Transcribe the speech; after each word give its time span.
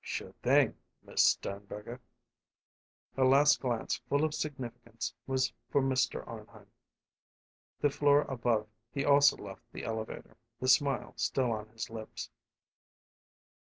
"Sure 0.03 0.31
thing, 0.41 0.75
Miss 1.03 1.21
Sternberger." 1.21 2.01
Her 3.15 3.23
last 3.23 3.61
glance, 3.61 3.97
full 4.09 4.23
of 4.25 4.33
significance, 4.33 5.13
was 5.27 5.53
for 5.69 5.79
Mr. 5.79 6.25
Arnheim. 6.27 6.71
The 7.81 7.91
floor 7.91 8.23
above 8.23 8.67
he 8.91 9.05
also 9.05 9.37
left 9.37 9.61
the 9.73 9.85
elevator, 9.85 10.37
the 10.59 10.67
smile 10.69 11.13
still 11.17 11.51
on 11.51 11.69
his 11.69 11.91
lips. 11.91 12.31